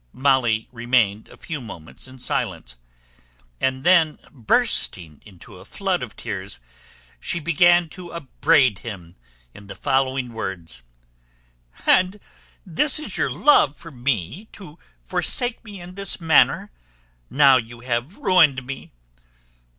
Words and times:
Molly 0.13 0.67
remained 0.71 1.29
a 1.29 1.37
few 1.37 1.61
moments 1.61 2.07
in 2.07 2.17
silence, 2.17 2.75
and 3.59 3.83
then 3.83 4.17
bursting 4.31 5.21
into 5.27 5.57
a 5.59 5.63
flood 5.63 6.01
of 6.01 6.15
tears, 6.15 6.59
she 7.19 7.39
began 7.39 7.87
to 7.89 8.11
upbraid 8.11 8.79
him 8.79 9.15
in 9.53 9.67
the 9.67 9.75
following 9.75 10.33
words: 10.33 10.81
"And 11.85 12.19
this 12.65 12.97
is 12.97 13.15
your 13.15 13.29
love 13.29 13.77
for 13.77 13.91
me, 13.91 14.49
to 14.53 14.79
forsake 15.05 15.63
me 15.63 15.79
in 15.79 15.93
this 15.93 16.19
manner, 16.19 16.71
now 17.29 17.57
you 17.57 17.81
have 17.81 18.17
ruined 18.17 18.65
me! 18.65 18.89